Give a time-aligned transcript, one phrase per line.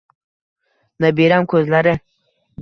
[1.05, 1.95] Nabiram ko’zlari